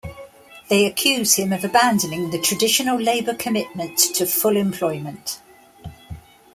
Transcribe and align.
They 0.67 0.87
accuse 0.87 1.35
him 1.35 1.53
of 1.53 1.63
abandoning 1.63 2.31
the 2.31 2.39
traditional 2.41 2.99
Labour 2.99 3.35
commitment 3.35 3.99
to 4.15 4.25
full 4.25 4.57
employment. 4.57 5.39